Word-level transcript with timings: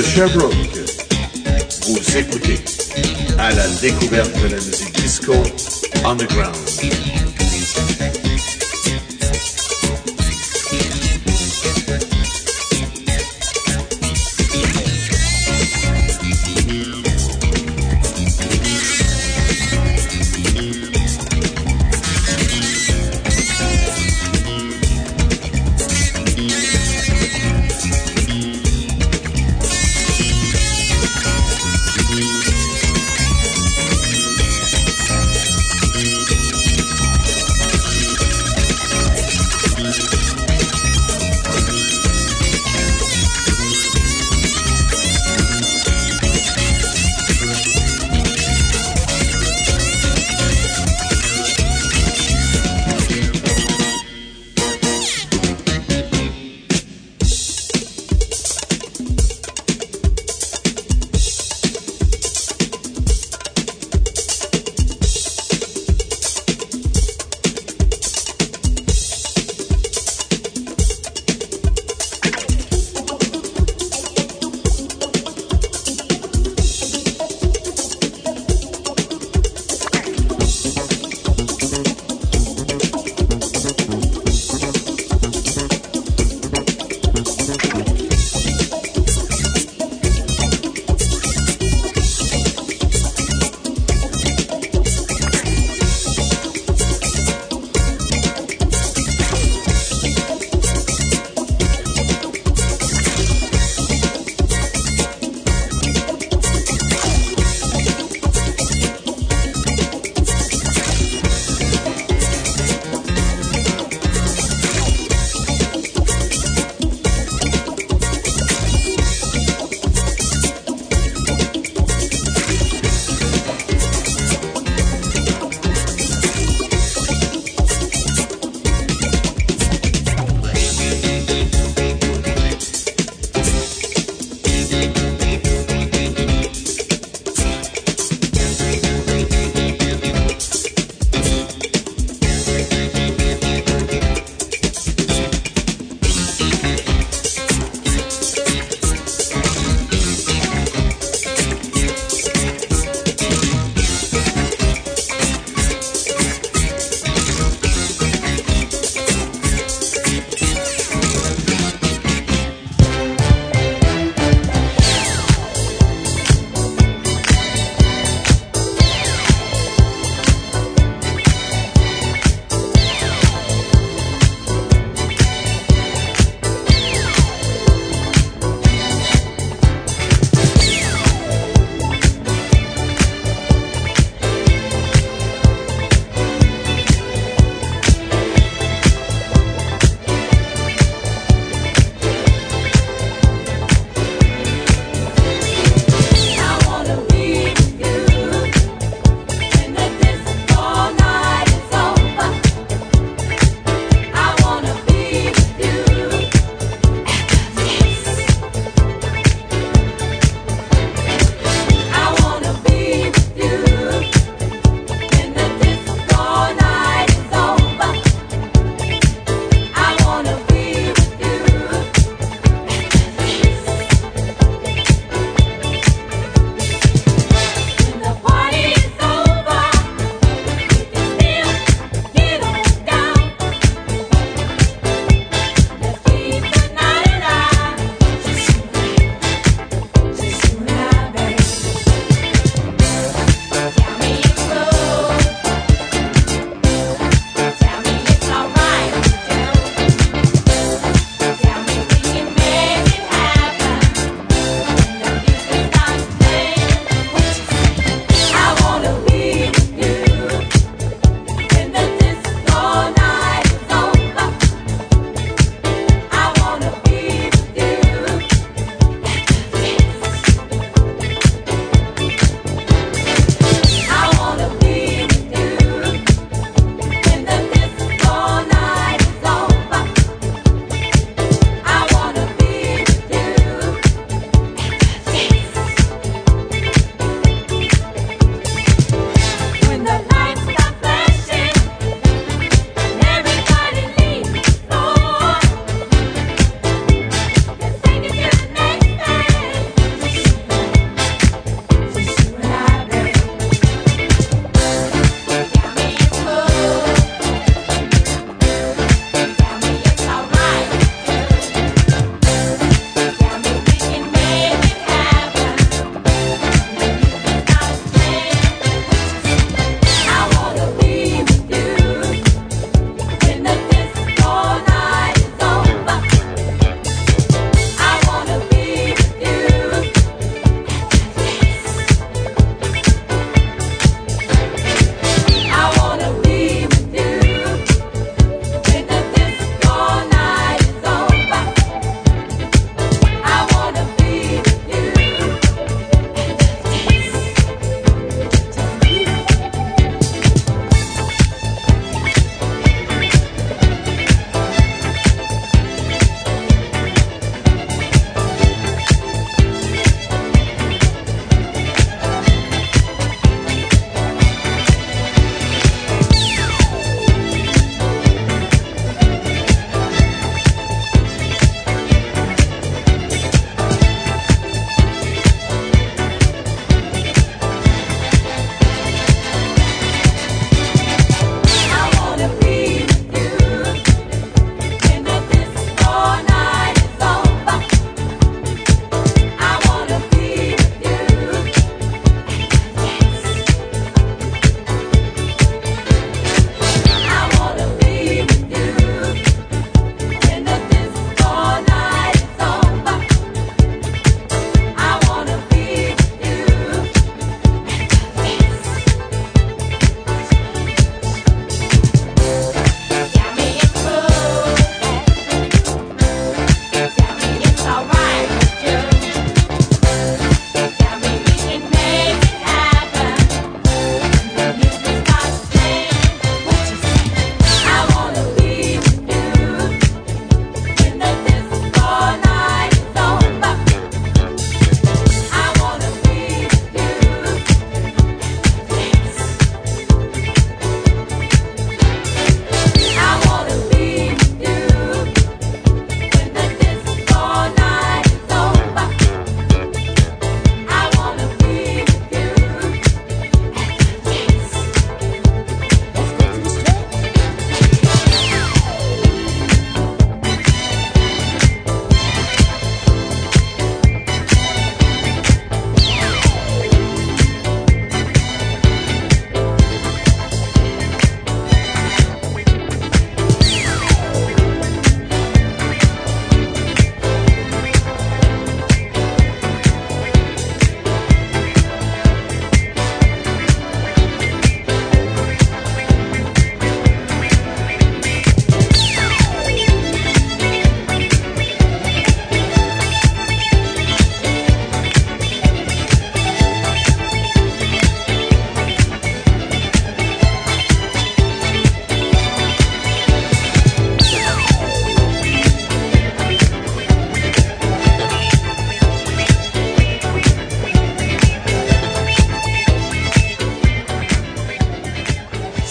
the 0.00 0.06
Chevron 0.06 0.69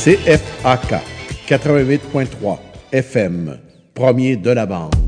CFAK 0.04 1.02
88.3 1.50 2.58
FM, 2.94 3.60
premier 3.94 4.38
de 4.38 4.52
la 4.52 4.66
bande. 4.66 4.99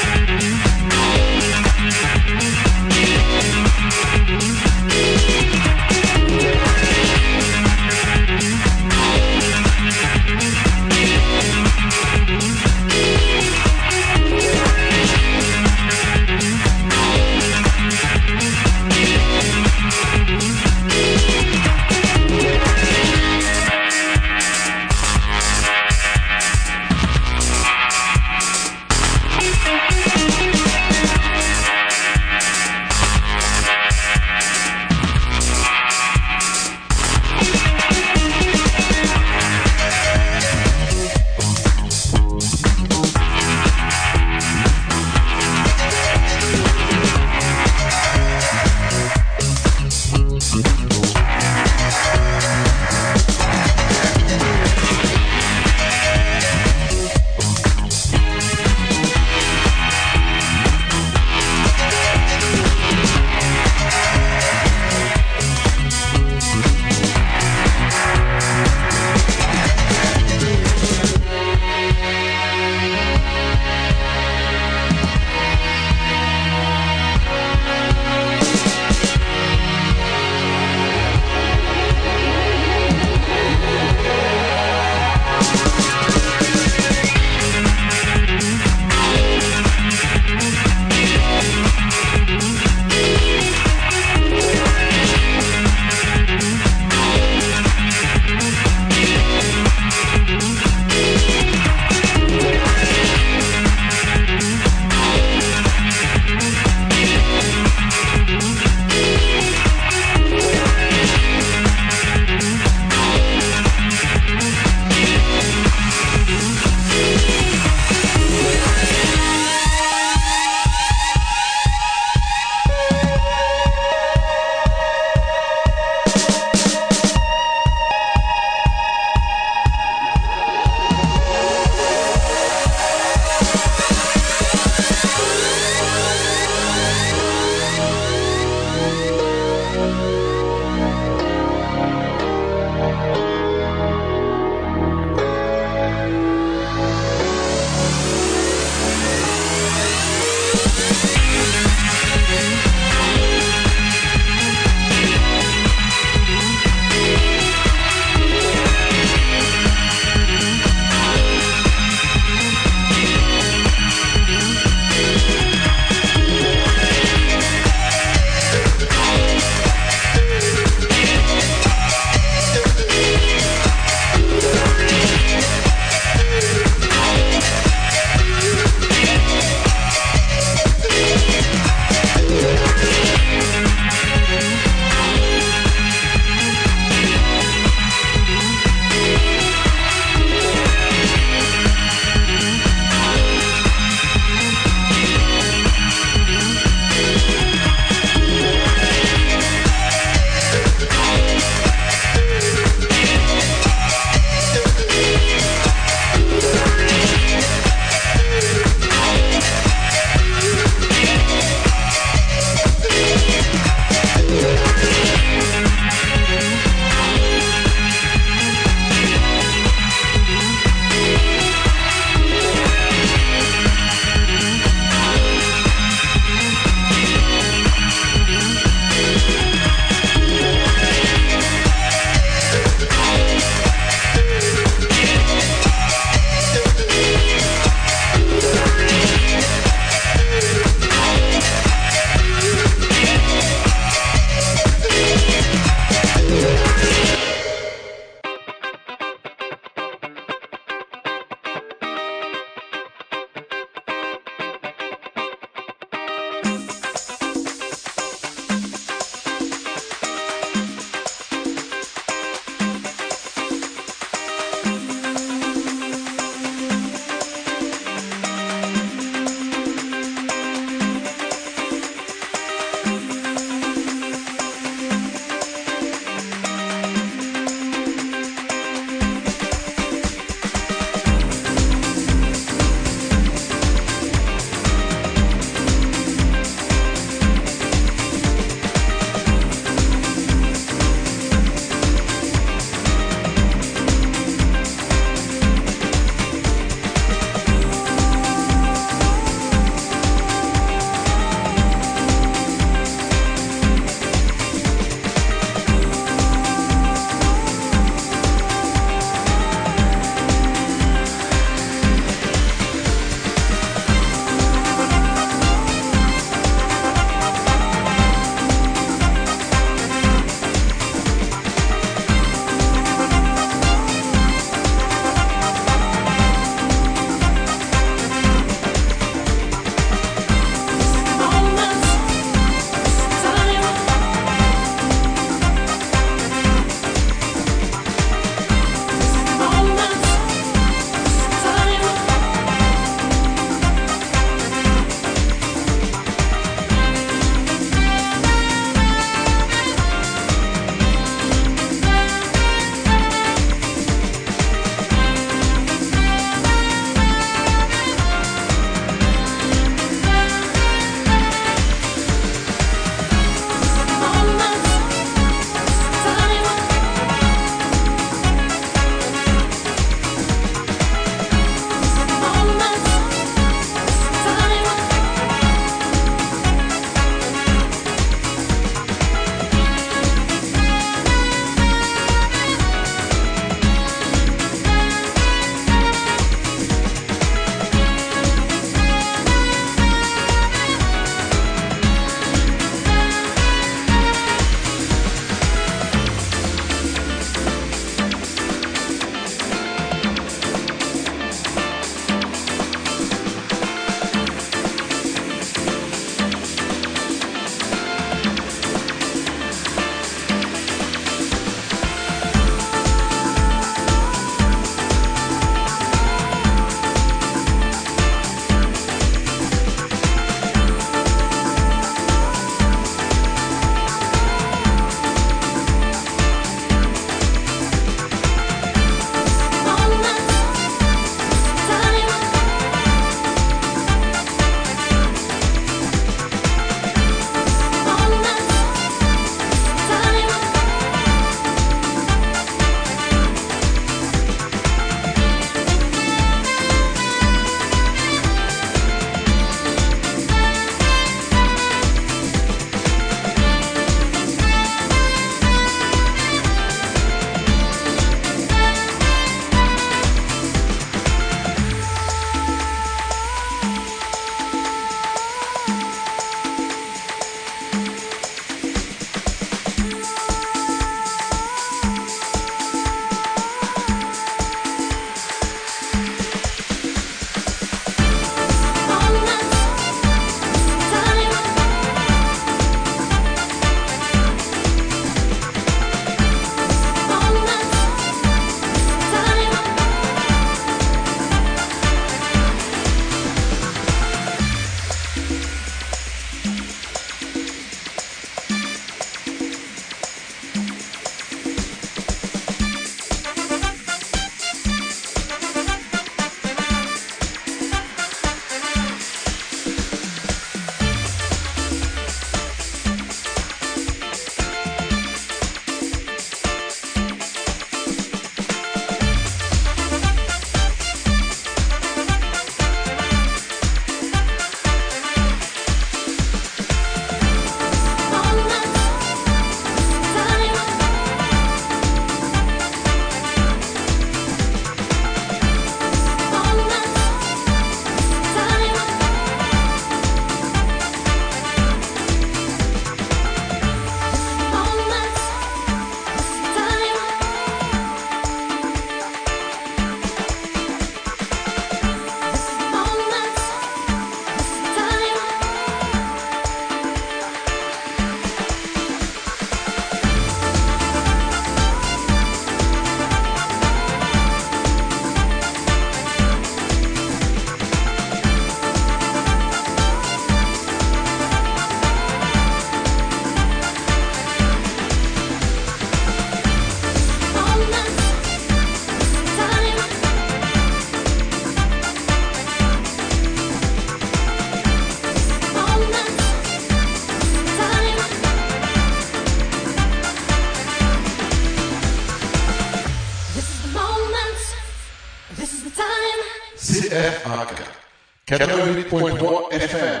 88.3 598.32 599.52
FM, 599.52 600.00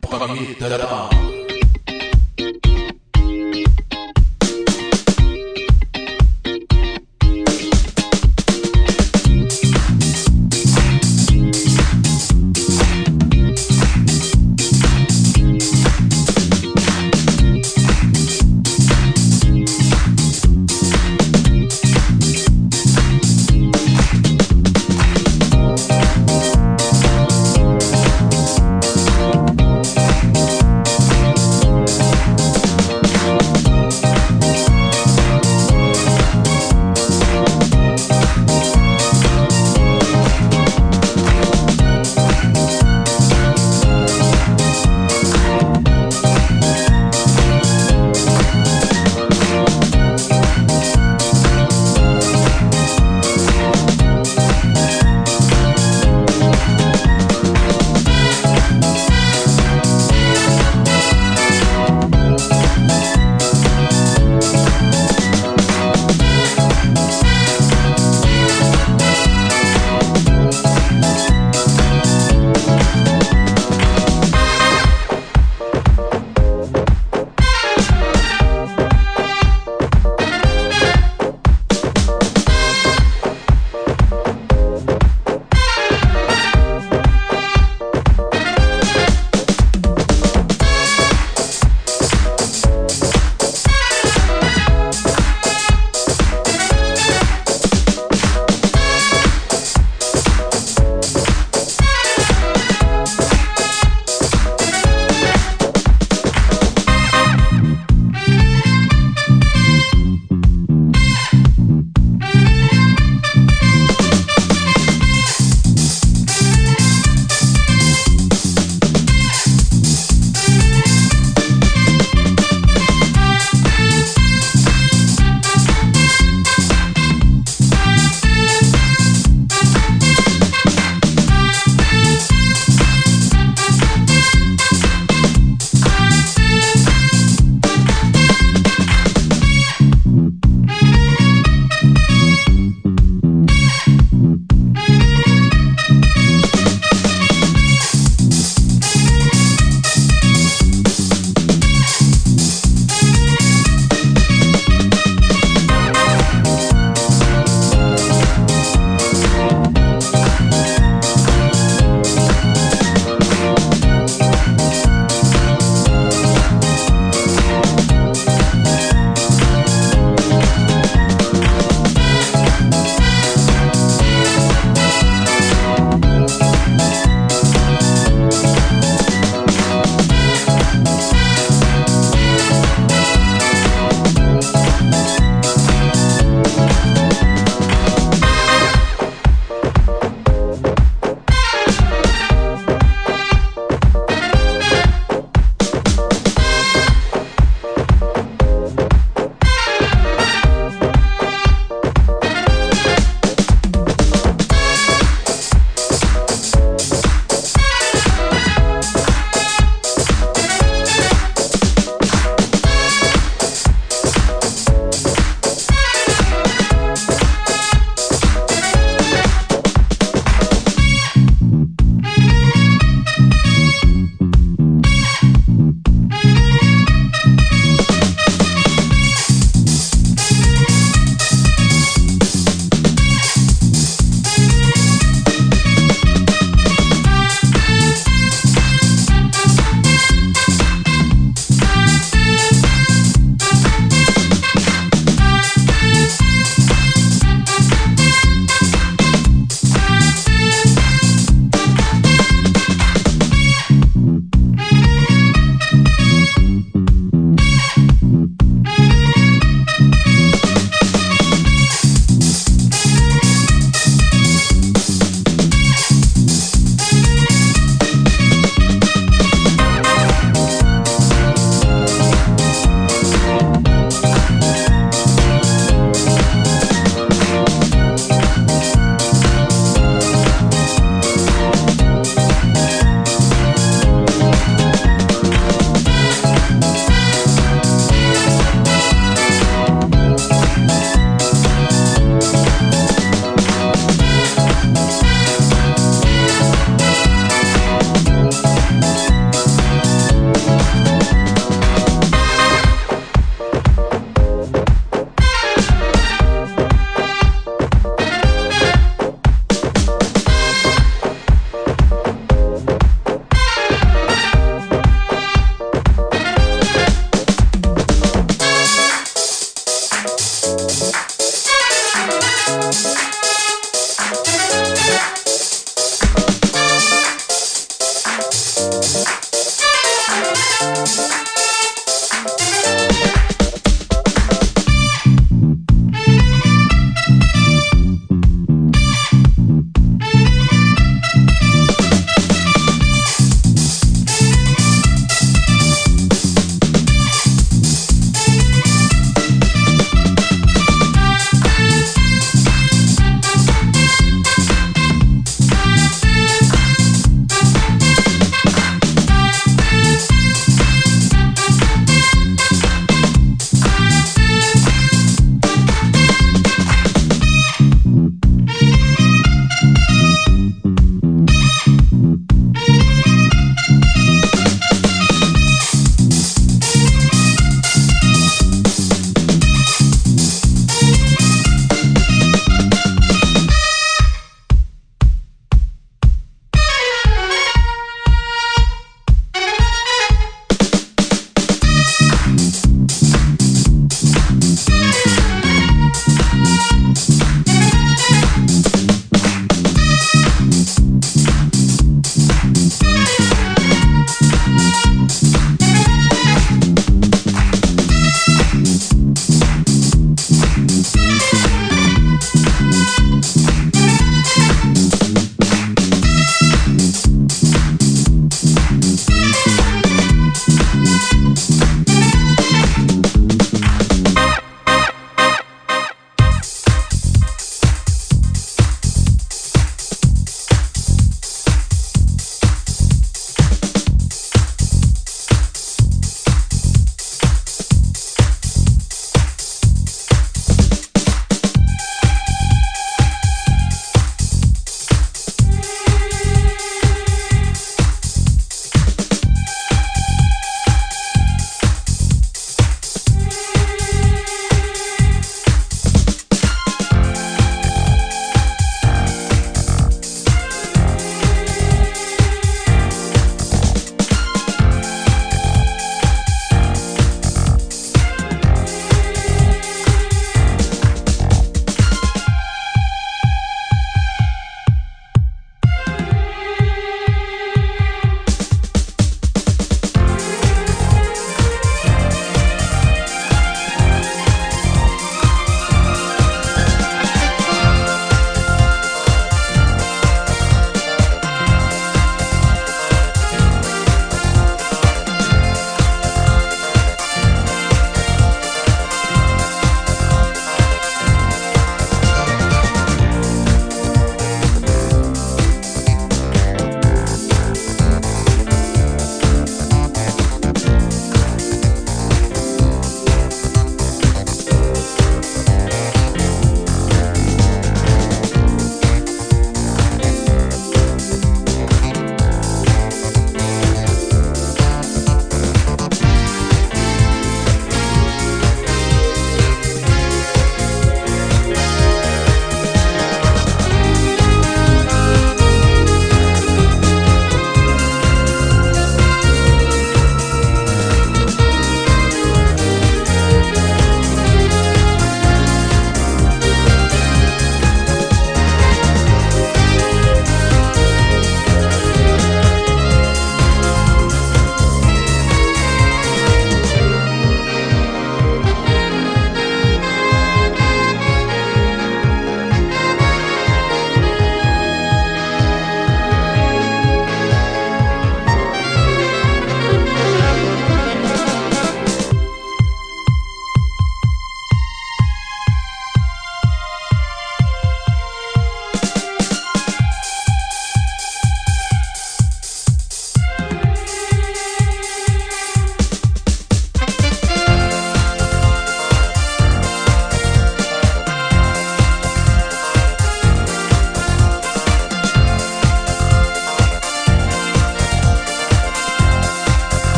premier 0.00 0.56
de 0.58 0.64
avez 0.64 1.29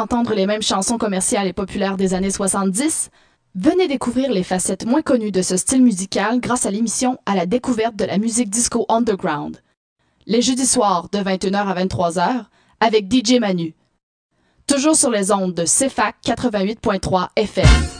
entendre 0.00 0.34
les 0.34 0.46
mêmes 0.46 0.62
chansons 0.62 0.98
commerciales 0.98 1.46
et 1.46 1.52
populaires 1.52 1.96
des 1.96 2.14
années 2.14 2.30
70? 2.30 3.10
Venez 3.54 3.86
découvrir 3.86 4.32
les 4.32 4.42
facettes 4.42 4.86
moins 4.86 5.02
connues 5.02 5.32
de 5.32 5.42
ce 5.42 5.56
style 5.56 5.82
musical 5.82 6.40
grâce 6.40 6.66
à 6.66 6.70
l'émission 6.70 7.18
À 7.26 7.34
la 7.34 7.46
découverte 7.46 7.96
de 7.96 8.04
la 8.04 8.18
musique 8.18 8.48
disco 8.48 8.86
underground. 8.88 9.58
Les 10.26 10.40
jeudis 10.40 10.66
soirs 10.66 11.08
de 11.12 11.18
21h 11.18 11.66
à 11.66 11.84
23h 11.84 12.44
avec 12.80 13.12
DJ 13.12 13.38
Manu. 13.40 13.74
Toujours 14.66 14.96
sur 14.96 15.10
les 15.10 15.32
ondes 15.32 15.54
de 15.54 15.64
CFAC 15.64 16.16
88.3 16.24 17.28
FM. 17.36 17.99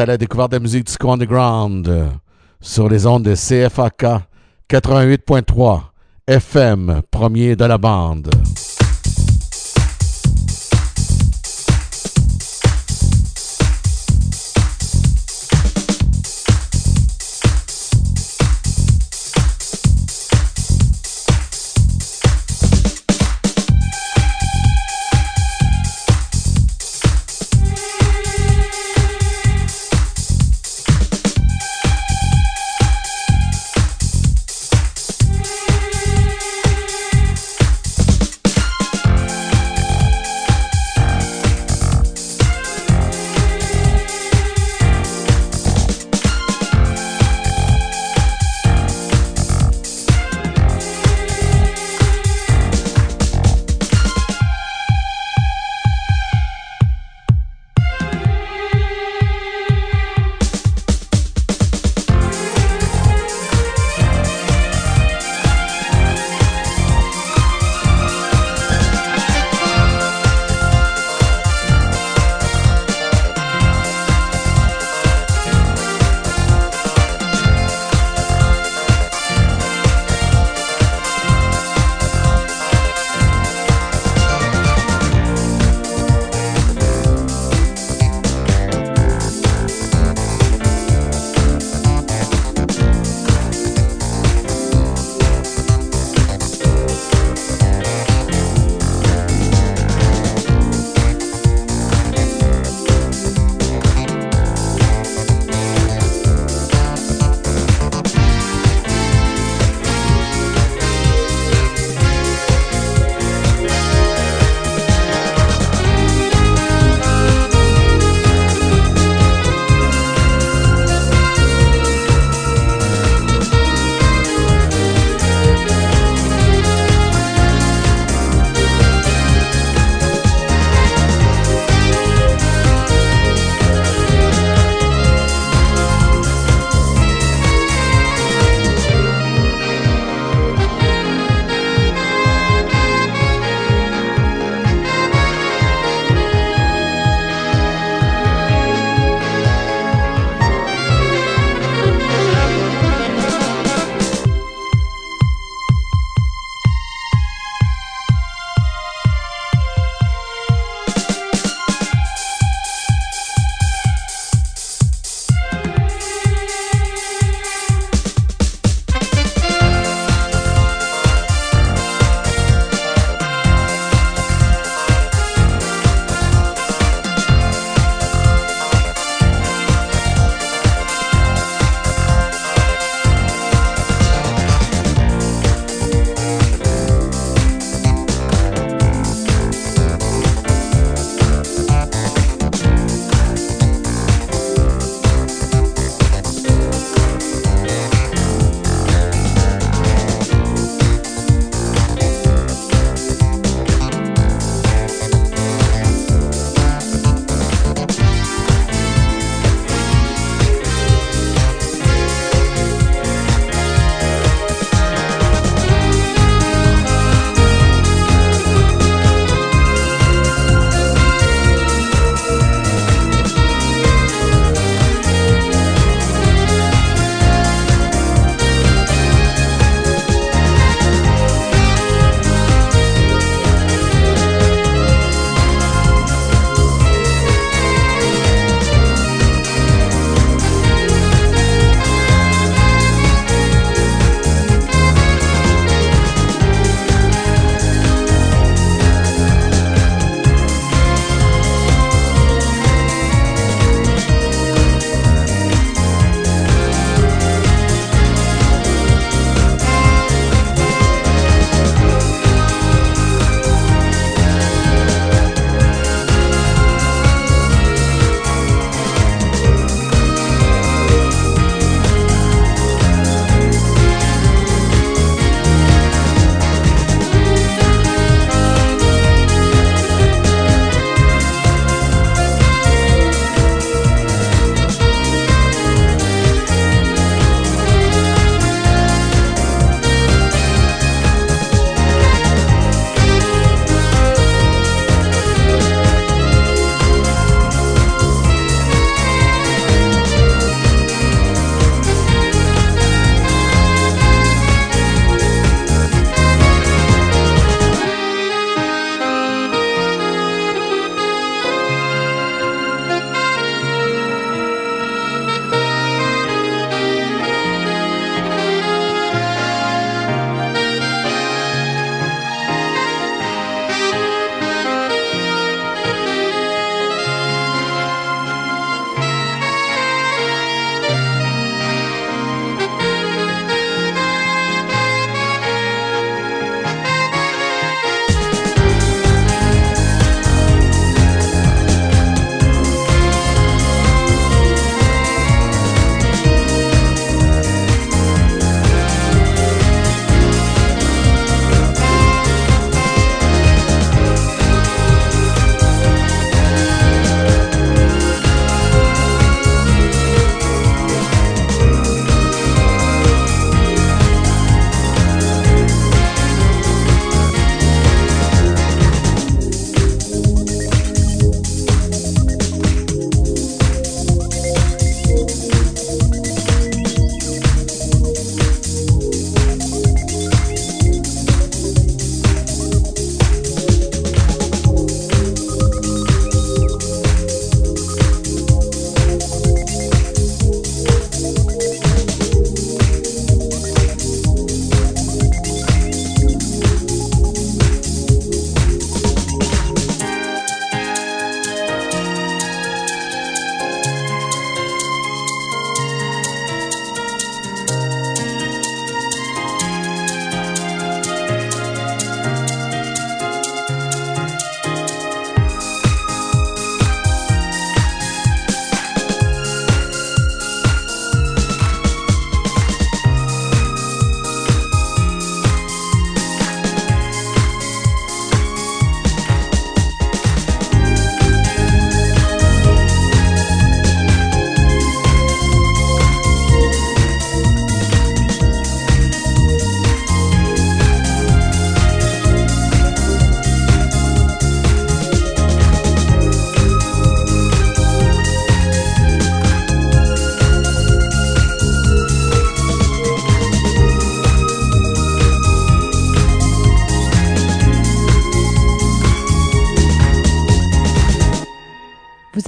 à 0.00 0.06
la 0.06 0.16
découverte 0.16 0.52
de 0.52 0.56
la 0.56 0.60
musique 0.60 0.84
disco 0.84 1.10
underground 1.10 1.86
euh, 1.86 2.08
sur 2.60 2.88
les 2.88 3.06
ondes 3.06 3.24
de 3.24 3.34
CFAK 3.34 4.06
88.3 4.68 5.80
FM, 6.26 7.02
premier 7.10 7.54
de 7.54 7.64
la 7.66 7.76
bande. 7.76 8.30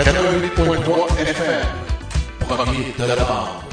88.3 0.00 1.18
FM, 1.18 1.66
premier 2.48 2.94
de 2.98 3.04
la. 3.04 3.69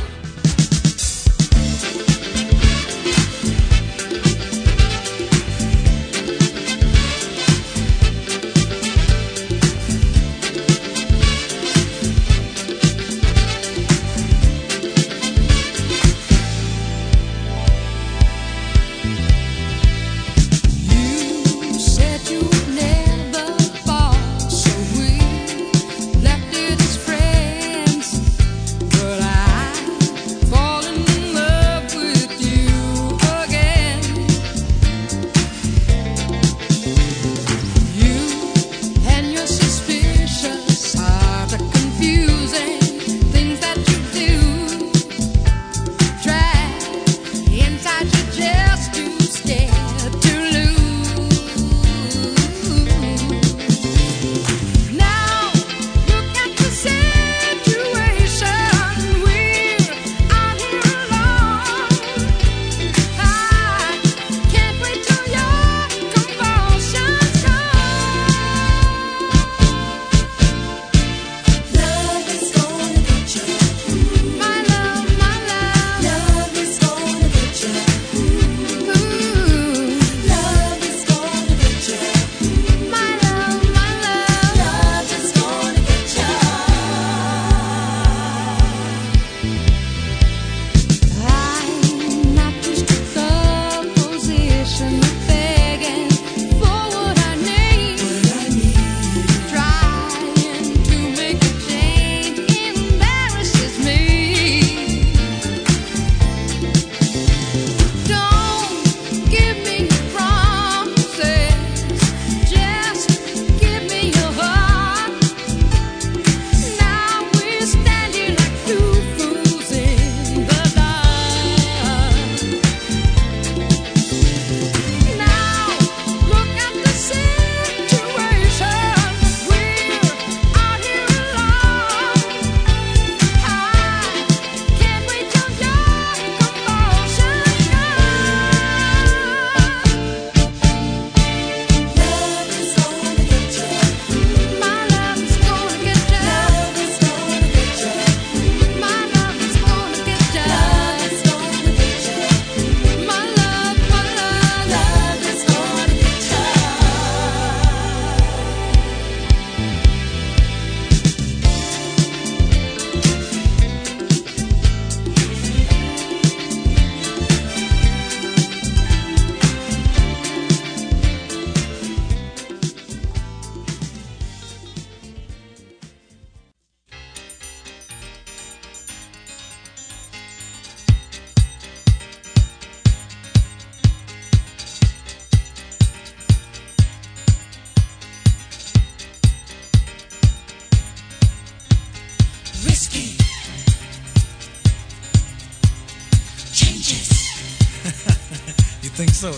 think 198.98 199.11
so. 199.11 199.30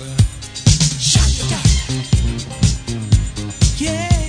Yeah. 3.77 3.91
yeah. 3.91 4.28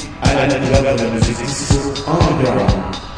Island 0.23 0.69
Government 0.69 1.27
is 1.27 2.07
on 2.07 2.37
the 2.37 2.51
ground. 2.51 3.10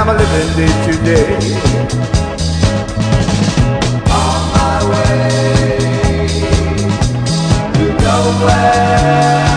I'm 0.00 0.08
a 0.08 0.14
living 0.14 0.56
day 0.56 0.72
to 0.86 0.92
day. 1.04 1.36
On 4.08 4.40
my 4.54 4.78
way 4.90 6.26
to 7.74 7.84
nowhere. 8.02 9.49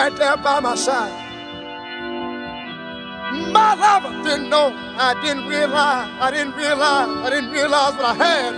Right 0.00 0.16
there 0.16 0.36
by 0.38 0.60
my 0.60 0.74
side. 0.74 1.12
My 3.52 3.74
lover 3.74 4.22
didn't 4.24 4.48
know. 4.48 4.72
I 4.96 5.12
didn't 5.22 5.46
realize. 5.46 6.08
I 6.18 6.30
didn't 6.30 6.54
realize. 6.54 7.08
I 7.26 7.28
didn't 7.28 7.50
realize 7.50 7.92
what 7.96 8.06
I 8.06 8.14
had 8.14 8.52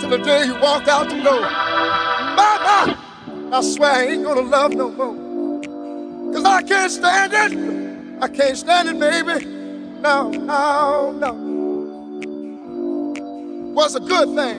till 0.00 0.10
the 0.10 0.18
day 0.18 0.46
you 0.46 0.58
walked 0.60 0.88
out 0.88 1.08
the 1.08 1.22
door. 1.22 1.42
My, 2.38 2.52
my, 2.66 2.96
I 3.56 3.60
swear 3.62 3.92
I 3.92 4.06
ain't 4.06 4.24
gonna 4.24 4.40
love 4.40 4.74
no 4.74 4.90
more. 4.90 5.14
Cause 6.32 6.44
I 6.44 6.62
can't 6.62 6.90
stand 6.90 7.32
it. 7.34 7.52
I 8.20 8.26
can't 8.26 8.58
stand 8.58 8.88
it, 8.88 8.98
baby. 8.98 9.46
No, 10.00 10.30
no, 10.30 11.12
no. 11.12 11.32
Was 13.74 13.94
a 13.94 14.00
good 14.00 14.34
thing. 14.34 14.58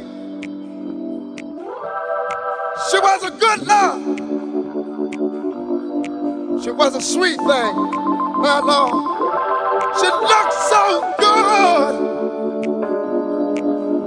She 2.90 3.00
was 3.00 3.24
a 3.24 3.32
good 3.32 3.68
love. 3.68 4.05
Was 6.86 6.94
a 6.94 7.02
sweet 7.02 7.38
thing, 7.38 7.76
my 8.46 8.60
Lord. 8.64 8.94
She 9.98 10.06
looked 10.06 10.54
so 10.70 11.02
good. 11.18 11.96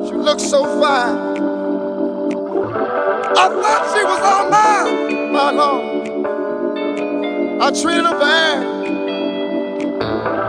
She 0.06 0.14
looked 0.14 0.40
so 0.40 0.62
fine. 0.80 1.18
I 3.36 3.48
thought 3.48 3.82
she 3.92 4.02
was 4.05 4.20
all 4.22 4.48
mine, 4.48 5.32
my 5.32 5.50
Lord. 5.50 5.84
I 7.60 7.70
treated 7.72 8.05
her 8.05 8.16
bad. 8.16 8.62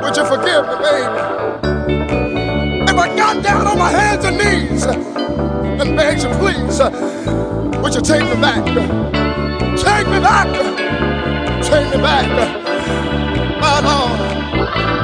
Would 0.04 0.16
you 0.16 0.26
forgive 0.26 0.68
me, 0.68 0.76
baby? 0.86 1.20
If 2.92 2.96
I 2.96 3.08
got 3.16 3.42
down 3.44 3.66
on 3.66 3.76
my 3.80 3.90
hands 3.90 4.24
and 4.26 4.38
knees 4.38 4.86
and 4.86 5.98
begged 5.98 6.22
you, 6.22 6.30
please, 6.38 6.80
would 7.82 7.96
you 7.96 8.02
take 8.02 8.22
me 8.22 8.36
back? 8.40 8.64
Take 9.80 10.08
me 10.10 10.20
back. 10.20 11.09
Take 11.62 11.92
me 11.92 11.98
back. 12.02 12.28
My 13.60 13.80
Lord. 13.84 14.20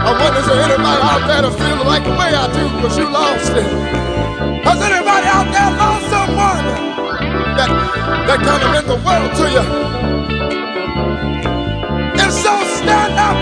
I 0.05 0.11
wonder 0.21 0.39
is 0.39 0.47
there 0.47 0.61
anybody 0.61 1.01
out 1.01 1.27
there 1.27 1.41
that 1.41 1.85
like 1.85 2.03
the 2.03 2.11
way 2.11 2.31
I 2.33 2.47
do 2.53 2.63
because 2.75 2.97
you 2.97 3.09
lost 3.09 3.51
it? 3.51 3.65
Has 4.63 4.79
anybody 4.81 5.27
out 5.27 5.49
there 5.51 5.71
lost 5.75 6.05
someone 6.09 6.65
that, 7.57 7.69
that 8.27 8.39
kind 8.39 8.63
of 8.63 8.71
meant 8.71 8.87
the 8.87 8.99
world 9.03 9.31
to 9.35 9.45
you? 9.51 9.63
If 12.23 12.31
so, 12.31 12.53
stand 12.79 13.19
up 13.19 13.37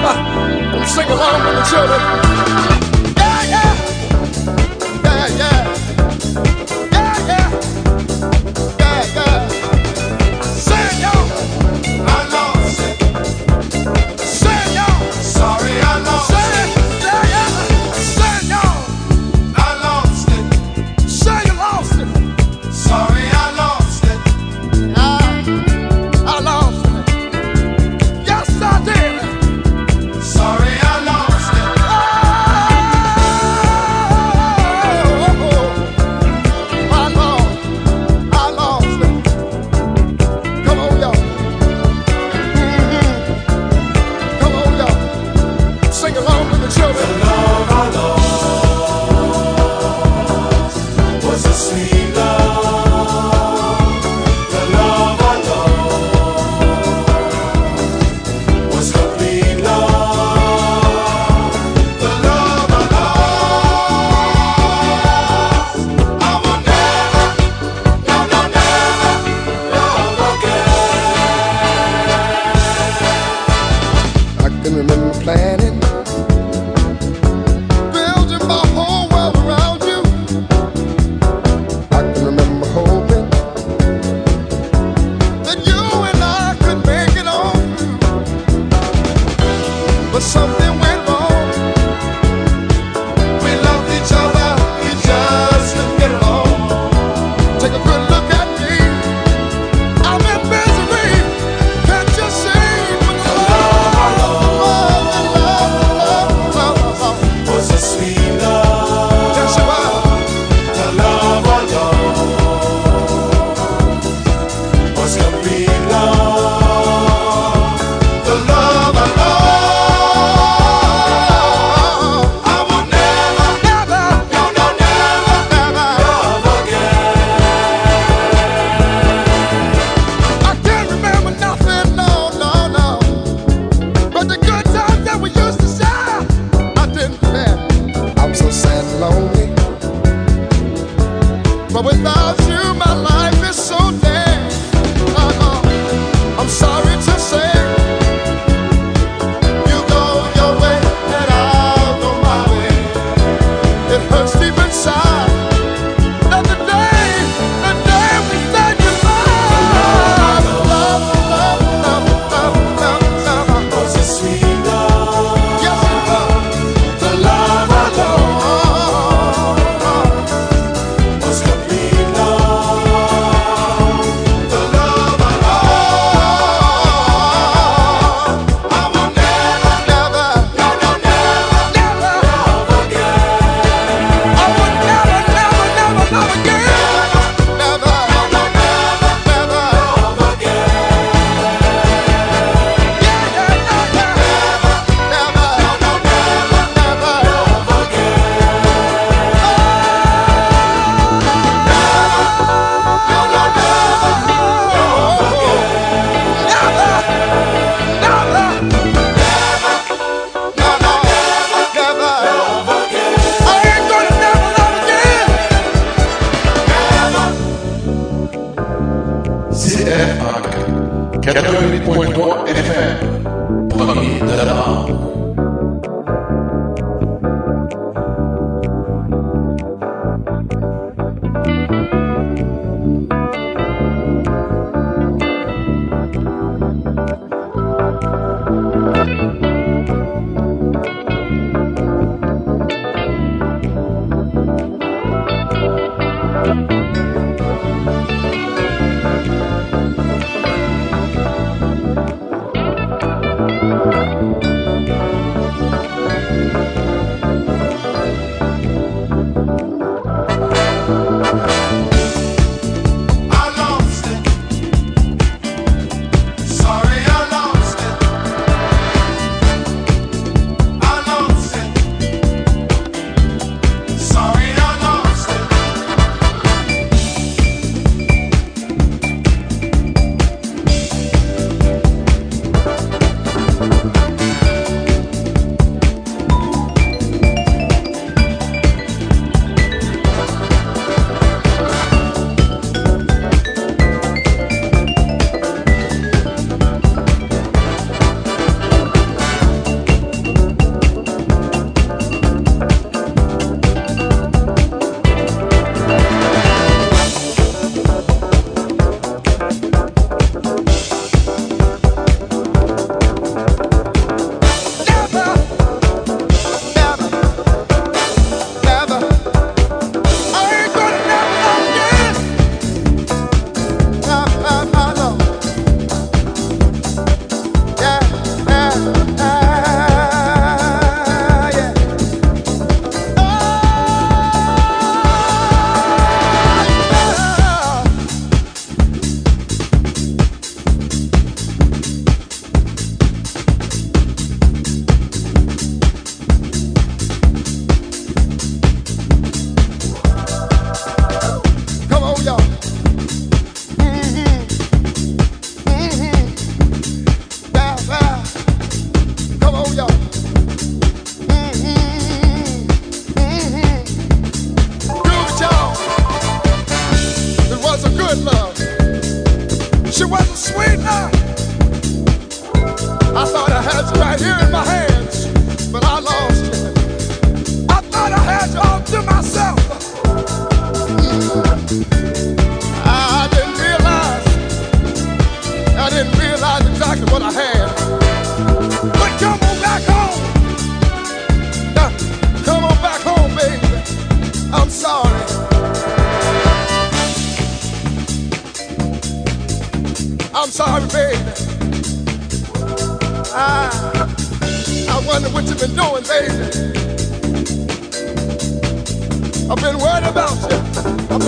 and 0.73 0.89
sing 0.89 1.09
along 1.09 1.45
with 1.45 1.55
the 1.55 1.65
children. 1.69 2.92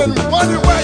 and 0.05 0.15
money. 0.29 0.74